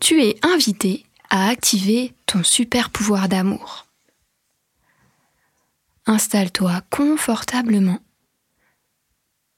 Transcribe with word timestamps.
tu 0.00 0.22
es 0.22 0.38
invité 0.44 1.04
à 1.28 1.48
activer 1.48 2.14
ton 2.26 2.42
super 2.42 2.90
pouvoir 2.90 3.28
d'amour. 3.28 3.86
Installe-toi 6.06 6.82
confortablement. 6.90 8.00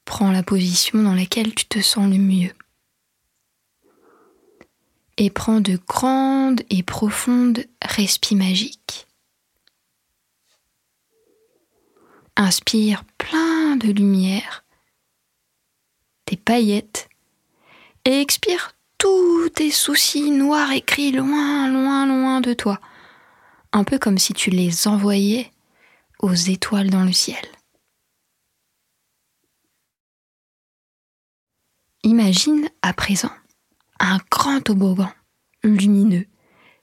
Prends 0.05 0.31
la 0.31 0.43
position 0.43 1.01
dans 1.01 1.15
laquelle 1.15 1.55
tu 1.55 1.65
te 1.65 1.79
sens 1.81 2.11
le 2.11 2.17
mieux. 2.17 2.53
Et 5.17 5.29
prends 5.29 5.61
de 5.61 5.79
grandes 5.87 6.61
et 6.69 6.83
profondes 6.83 7.65
respires 7.81 8.37
magiques. 8.37 9.07
Inspire 12.35 13.05
plein 13.17 13.77
de 13.77 13.91
lumière, 13.91 14.65
des 16.27 16.37
paillettes, 16.37 17.07
et 18.05 18.19
expire 18.19 18.75
tous 19.03 19.49
tes 19.49 19.69
soucis 19.69 20.31
noirs 20.31 20.71
écrits 20.71 21.11
loin, 21.11 21.67
loin, 21.67 22.05
loin 22.05 22.39
de 22.39 22.53
toi, 22.53 22.79
un 23.73 23.83
peu 23.83 23.99
comme 23.99 24.17
si 24.17 24.31
tu 24.31 24.49
les 24.49 24.87
envoyais 24.87 25.51
aux 26.19 26.33
étoiles 26.33 26.89
dans 26.89 27.03
le 27.03 27.11
ciel. 27.11 27.43
Imagine 32.03 32.69
à 32.81 32.93
présent 32.93 33.31
un 33.99 34.19
grand 34.31 34.61
toboggan 34.61 35.11
lumineux, 35.63 36.25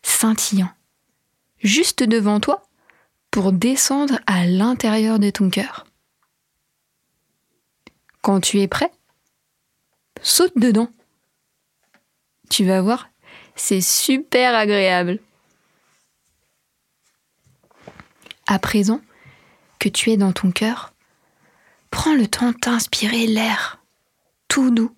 scintillant, 0.02 0.72
juste 1.62 2.02
devant 2.02 2.38
toi 2.38 2.64
pour 3.30 3.50
descendre 3.50 4.20
à 4.26 4.44
l'intérieur 4.44 5.20
de 5.20 5.30
ton 5.30 5.48
cœur. 5.48 5.86
Quand 8.20 8.40
tu 8.40 8.60
es 8.60 8.68
prêt, 8.68 8.92
saute 10.20 10.58
dedans. 10.58 10.90
Tu 12.50 12.64
vas 12.64 12.82
voir, 12.82 13.08
c'est 13.54 13.80
super 13.80 14.54
agréable. 14.54 15.20
À 18.48 18.58
présent, 18.58 19.00
que 19.78 19.88
tu 19.88 20.10
es 20.10 20.16
dans 20.16 20.32
ton 20.32 20.50
cœur, 20.50 20.92
prends 21.92 22.12
le 22.12 22.26
temps 22.26 22.52
d'inspirer 22.60 23.28
l'air, 23.28 23.80
tout 24.48 24.70
doux, 24.72 24.94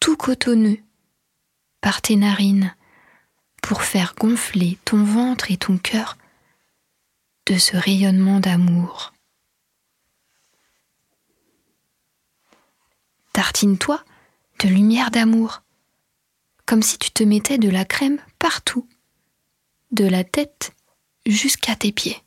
tout 0.00 0.16
cotonneux, 0.16 0.80
par 1.80 2.02
tes 2.02 2.16
narines, 2.16 2.74
pour 3.62 3.82
faire 3.82 4.14
gonfler 4.18 4.76
ton 4.84 5.04
ventre 5.04 5.52
et 5.52 5.56
ton 5.56 5.78
cœur 5.78 6.18
de 7.46 7.58
ce 7.58 7.76
rayonnement 7.76 8.40
d'amour. 8.40 9.12
Tartine-toi 13.32 14.02
de 14.58 14.68
lumière 14.68 15.12
d'amour, 15.12 15.62
comme 16.66 16.82
si 16.82 16.98
tu 16.98 17.10
te 17.10 17.22
mettais 17.22 17.58
de 17.58 17.70
la 17.70 17.84
crème 17.84 18.20
partout, 18.38 18.86
de 19.92 20.04
la 20.04 20.24
tête 20.24 20.72
jusqu'à 21.24 21.76
tes 21.76 21.92
pieds. 21.92 22.22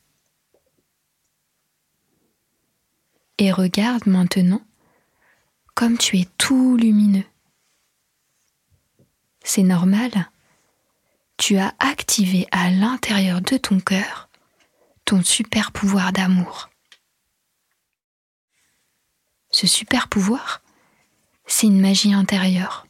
et 3.39 3.51
regarde 3.51 4.05
maintenant 4.05 4.61
comme 5.73 5.97
tu 5.97 6.19
es 6.19 6.27
tout 6.37 6.75
lumineux. 6.75 7.23
C'est 9.45 9.63
normal, 9.63 10.11
tu 11.37 11.57
as 11.57 11.73
activé 11.79 12.47
à 12.51 12.69
l'intérieur 12.69 13.39
de 13.41 13.55
ton 13.55 13.79
cœur 13.79 14.29
ton 15.05 15.23
super 15.23 15.71
pouvoir 15.71 16.11
d'amour. 16.11 16.69
Ce 19.49 19.65
super 19.65 20.07
pouvoir, 20.07 20.61
c'est 21.47 21.65
une 21.65 21.81
magie 21.81 22.13
intérieure, 22.13 22.85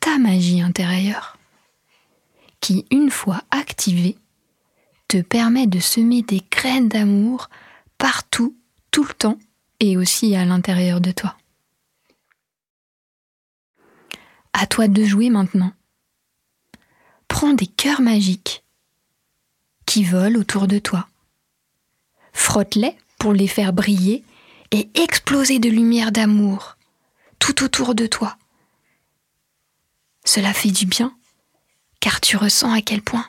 ta 0.00 0.18
magie 0.18 0.62
intérieure, 0.62 1.38
qui, 2.60 2.86
une 2.90 3.10
fois 3.10 3.42
activée, 3.50 4.16
te 5.08 5.20
permet 5.20 5.66
de 5.66 5.78
semer 5.78 6.22
des 6.22 6.42
graines 6.50 6.88
d'amour 6.88 7.50
partout 7.98 8.56
tout 8.90 9.04
le 9.04 9.12
temps 9.12 9.38
et 9.78 9.96
aussi 9.96 10.34
à 10.36 10.44
l'intérieur 10.44 11.00
de 11.00 11.10
toi. 11.10 11.36
À 14.52 14.66
toi 14.66 14.88
de 14.88 15.04
jouer 15.04 15.30
maintenant. 15.30 15.72
Prends 17.28 17.54
des 17.54 17.66
cœurs 17.66 18.00
magiques 18.00 18.64
qui 19.86 20.04
volent 20.04 20.38
autour 20.38 20.66
de 20.66 20.78
toi. 20.78 21.08
Frotte-les 22.32 22.96
pour 23.18 23.32
les 23.32 23.48
faire 23.48 23.72
briller 23.72 24.24
et 24.70 24.88
exploser 24.94 25.58
de 25.58 25.68
lumière 25.68 26.12
d'amour 26.12 26.76
tout 27.38 27.64
autour 27.64 27.94
de 27.94 28.06
toi. 28.06 28.36
Cela 30.24 30.52
fait 30.52 30.70
du 30.70 30.86
bien, 30.86 31.16
car 32.00 32.20
tu 32.20 32.36
ressens 32.36 32.72
à 32.72 32.82
quel 32.82 33.02
point 33.02 33.26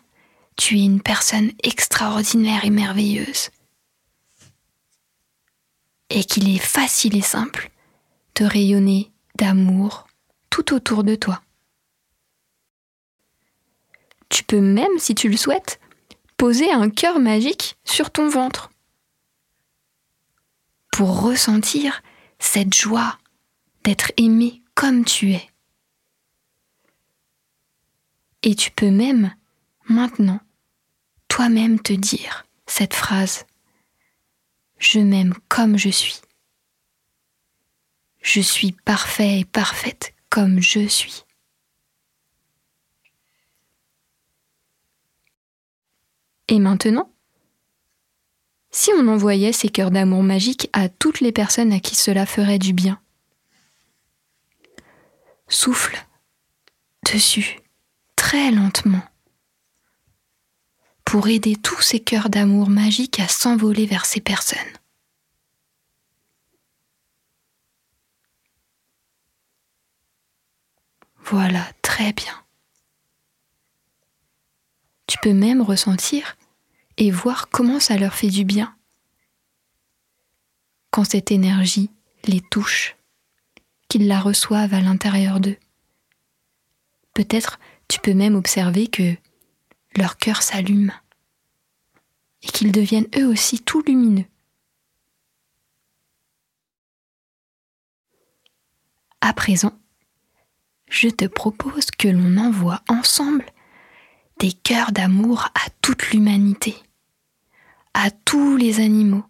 tu 0.58 0.78
es 0.78 0.84
une 0.84 1.02
personne 1.02 1.52
extraordinaire 1.64 2.66
et 2.66 2.70
merveilleuse 2.70 3.50
et 6.12 6.24
qu'il 6.24 6.54
est 6.54 6.60
facile 6.60 7.16
et 7.16 7.22
simple 7.22 7.72
de 8.36 8.46
rayonner 8.46 9.12
d'amour 9.36 10.08
tout 10.50 10.74
autour 10.74 11.04
de 11.04 11.16
toi. 11.16 11.42
Tu 14.30 14.44
peux 14.44 14.62
même, 14.62 14.98
si 14.98 15.16
tu 15.16 15.30
le 15.30 15.38
souhaites, 15.38 15.80
poser 16.38 16.72
un 16.72 16.90
cœur 16.90 17.20
magique 17.20 17.78
sur 17.84 18.12
ton 18.12 18.30
ventre 18.30 18.72
pour 20.92 21.22
ressentir 21.22 22.04
cette 22.40 22.74
joie 22.74 23.18
d'être 23.84 24.12
aimé 24.18 24.62
comme 24.76 25.06
tu 25.06 25.34
es. 25.34 25.51
Et 28.44 28.56
tu 28.56 28.72
peux 28.72 28.90
même, 28.90 29.36
maintenant, 29.88 30.40
toi-même 31.28 31.80
te 31.80 31.94
dire 31.94 32.46
cette 32.66 32.94
phrase 32.94 33.46
je 34.82 35.00
m'aime 35.00 35.36
comme 35.48 35.78
je 35.78 35.90
suis. 35.90 36.20
Je 38.22 38.42
suis 38.42 38.72
parfait 38.72 39.40
et 39.40 39.46
parfaite 39.46 40.14
comme 40.30 40.60
je 40.60 40.88
suis. 40.88 41.24
Et 46.48 46.60
maintenant 46.60 47.14
Si 48.72 48.92
on 48.98 49.08
envoyait 49.08 49.54
ces 49.54 49.70
cœurs 49.70 49.92
d'amour 49.92 50.24
magiques 50.24 50.68
à 50.74 50.90
toutes 50.90 51.22
les 51.22 51.32
personnes 51.32 51.72
à 51.72 51.80
qui 51.80 51.96
cela 51.96 52.26
ferait 52.26 52.60
du 52.60 52.74
bien 52.74 53.00
Souffle 55.48 56.04
dessus, 57.06 57.61
très 58.32 58.50
lentement, 58.50 59.04
pour 61.04 61.28
aider 61.28 61.58
tous 61.58 61.82
ces 61.82 62.00
cœurs 62.00 62.30
d'amour 62.30 62.70
magiques 62.70 63.20
à 63.20 63.28
s'envoler 63.28 63.86
vers 63.86 64.06
ces 64.06 64.22
personnes. 64.22 64.58
Voilà, 71.26 71.68
très 71.82 72.14
bien. 72.14 72.34
Tu 75.08 75.18
peux 75.18 75.34
même 75.34 75.62
ressentir 75.62 76.38
et 76.96 77.12
voir 77.12 77.50
comment 77.50 77.82
ça 77.82 77.98
leur 77.98 78.14
fait 78.14 78.30
du 78.30 78.46
bien 78.46 78.74
quand 80.90 81.04
cette 81.04 81.32
énergie 81.32 81.90
les 82.24 82.40
touche, 82.40 82.96
qu'ils 83.90 84.08
la 84.08 84.22
reçoivent 84.22 84.74
à 84.74 84.80
l'intérieur 84.80 85.42
d'eux. 85.42 85.58
Peut-être 87.14 87.60
tu 87.92 88.00
peux 88.00 88.14
même 88.14 88.36
observer 88.36 88.88
que 88.88 89.18
leur 89.98 90.16
cœur 90.16 90.42
s'allume 90.42 90.94
et 92.42 92.48
qu'ils 92.48 92.72
deviennent 92.72 93.10
eux 93.18 93.28
aussi 93.28 93.60
tout 93.60 93.82
lumineux. 93.82 94.24
À 99.20 99.34
présent, 99.34 99.78
je 100.88 101.10
te 101.10 101.26
propose 101.26 101.92
que 101.92 102.08
l'on 102.08 102.38
envoie 102.38 102.82
ensemble 102.88 103.46
des 104.40 104.54
cœurs 104.54 104.94
d'amour 104.94 105.50
à 105.54 105.70
toute 105.82 106.12
l'humanité, 106.12 106.78
à 107.94 108.10
tous 108.10 108.56
les 108.56 108.80
animaux, 108.80 109.26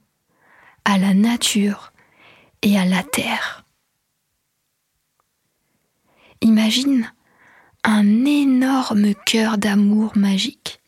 à 0.85 0.99
la 0.99 1.15
nature 1.15 1.93
et 2.61 2.77
à 2.77 2.85
la 2.85 3.01
terre. 3.01 3.65
Imagine 6.41 7.11
un 7.83 8.25
énorme 8.25 9.13
cœur 9.25 9.57
d'amour 9.57 10.15
magique. 10.15 10.81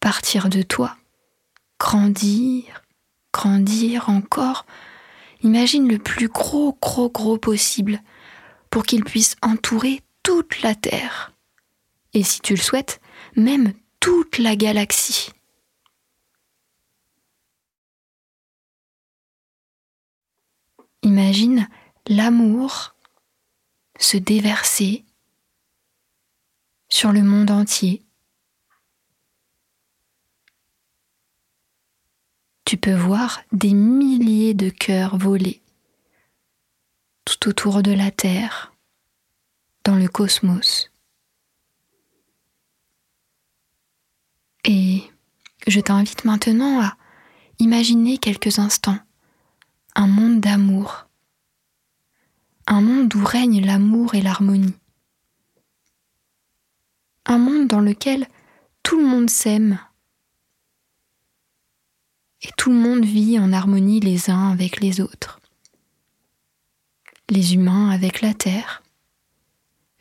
Partir 0.00 0.48
de 0.48 0.62
toi, 0.62 0.96
grandir, 1.78 2.82
grandir 3.32 4.08
encore. 4.08 4.66
Imagine 5.42 5.88
le 5.88 5.98
plus 5.98 6.28
gros, 6.28 6.76
gros, 6.80 7.10
gros 7.10 7.38
possible 7.38 8.00
pour 8.70 8.84
qu'il 8.84 9.04
puisse 9.04 9.36
entourer 9.42 10.02
toute 10.22 10.62
la 10.62 10.74
Terre. 10.74 11.32
Et 12.14 12.22
si 12.22 12.40
tu 12.40 12.54
le 12.54 12.60
souhaites, 12.60 13.00
même 13.36 13.72
toute 14.00 14.38
la 14.38 14.56
galaxie. 14.56 15.30
Imagine 21.02 21.68
l'amour 22.06 22.91
se 24.02 24.16
déverser 24.16 25.04
sur 26.88 27.12
le 27.12 27.22
monde 27.22 27.50
entier. 27.50 28.02
Tu 32.64 32.76
peux 32.76 32.94
voir 32.94 33.42
des 33.52 33.74
milliers 33.74 34.54
de 34.54 34.70
cœurs 34.70 35.16
voler 35.18 35.62
tout 37.24 37.48
autour 37.48 37.82
de 37.82 37.92
la 37.92 38.10
Terre, 38.10 38.72
dans 39.84 39.96
le 39.96 40.08
cosmos. 40.08 40.90
Et 44.64 45.02
je 45.66 45.80
t'invite 45.80 46.24
maintenant 46.24 46.82
à 46.82 46.96
imaginer 47.58 48.18
quelques 48.18 48.58
instants 48.58 48.98
un 49.94 50.06
monde 50.06 50.40
d'amour, 50.40 51.06
un 52.66 52.80
monde 52.80 53.14
où 53.14 53.24
règne 53.24 53.64
l'amour 53.64 54.14
et 54.14 54.22
l'harmonie, 54.22 54.74
un 57.26 57.38
monde 57.38 57.68
dans 57.68 57.80
lequel 57.80 58.26
tout 58.82 58.98
le 58.98 59.06
monde 59.06 59.30
s'aime 59.30 59.78
et 62.42 62.50
tout 62.56 62.70
le 62.70 62.76
monde 62.76 63.04
vit 63.04 63.38
en 63.38 63.52
harmonie 63.52 64.00
les 64.00 64.30
uns 64.30 64.50
avec 64.50 64.80
les 64.80 65.00
autres. 65.00 65.40
Les 67.30 67.54
humains 67.54 67.90
avec 67.90 68.20
la 68.20 68.34
terre, 68.34 68.82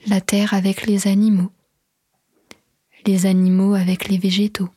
la 0.07 0.21
terre 0.21 0.53
avec 0.53 0.85
les 0.85 1.07
animaux, 1.07 1.51
les 3.05 3.25
animaux 3.25 3.75
avec 3.75 4.07
les 4.07 4.17
végétaux. 4.17 4.69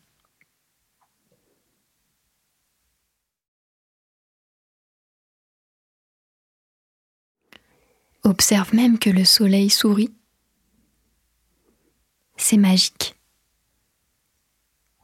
Observe 8.24 8.74
même 8.74 8.98
que 8.98 9.10
le 9.10 9.24
soleil 9.24 9.68
sourit. 9.68 10.14
C'est 12.36 12.56
magique. 12.56 13.14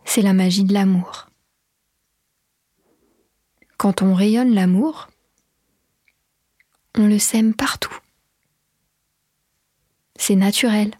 C'est 0.06 0.22
la 0.22 0.32
magie 0.32 0.64
de 0.64 0.72
l'amour. 0.72 1.28
Quand 3.76 4.02
on 4.02 4.14
rayonne 4.14 4.55
l'amour, 4.55 5.08
on 6.96 7.06
le 7.06 7.19
sème 7.19 7.55
partout. 7.55 7.96
C'est 10.17 10.37
naturel. 10.37 10.96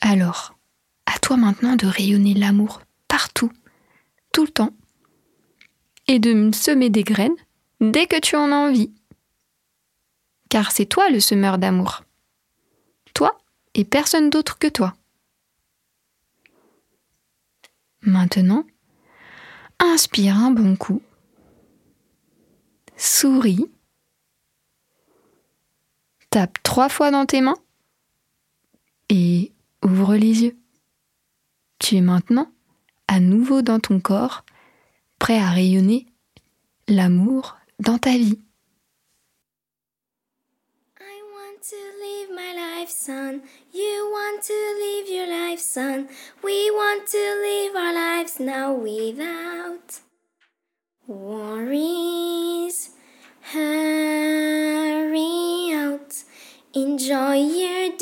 Alors, 0.00 0.54
à 1.06 1.18
toi 1.18 1.36
maintenant 1.36 1.76
de 1.76 1.86
rayonner 1.86 2.34
l'amour 2.34 2.82
partout, 3.08 3.50
tout 4.32 4.44
le 4.44 4.50
temps, 4.50 4.76
et 6.08 6.18
de 6.18 6.32
me 6.32 6.52
semer 6.52 6.90
des 6.90 7.04
graines 7.04 7.36
dès 7.80 8.06
que 8.06 8.20
tu 8.20 8.36
en 8.36 8.52
as 8.52 8.56
envie. 8.56 8.92
Car 10.48 10.72
c'est 10.72 10.86
toi 10.86 11.10
le 11.10 11.20
semeur 11.20 11.58
d'amour. 11.58 12.04
Toi 13.14 13.38
et 13.74 13.84
personne 13.84 14.30
d'autre 14.30 14.58
que 14.58 14.68
toi. 14.68 14.94
Maintenant, 18.02 18.64
inspire 19.78 20.36
un 20.36 20.50
bon 20.50 20.76
coup. 20.76 21.02
Souris. 22.96 23.66
Tape 26.30 26.62
trois 26.62 26.88
fois 26.88 27.10
dans 27.10 27.26
tes 27.26 27.40
mains. 27.40 27.56
Et 29.08 29.52
ouvre 29.82 30.16
les 30.16 30.44
yeux. 30.44 30.56
Tu 31.78 31.96
es 31.96 32.00
maintenant 32.00 32.50
à 33.08 33.20
nouveau 33.20 33.62
dans 33.62 33.80
ton 33.80 34.00
corps, 34.00 34.44
prêt 35.24 35.38
à 35.38 35.48
rayonner 35.48 36.04
l'amour 36.86 37.56
dans 37.80 37.96
ta 37.96 38.10
vie. 38.10 38.38
life, 42.54 42.90
son. 42.90 43.40
You 43.72 44.10
want 44.12 44.42
to 44.42 44.52
live 44.84 45.08
your 45.08 45.26
life, 45.26 45.60
son. 45.60 46.08
We 46.42 46.70
want 46.72 47.06
to 47.06 47.18
live 47.40 47.74
our 47.74 47.94
lives 47.94 48.38
now 48.38 48.74
without 48.74 50.00
worries. 51.06 52.90
Hurry 53.52 53.72
out, 55.72 56.12
enjoy 56.74 57.36
your 57.36 57.96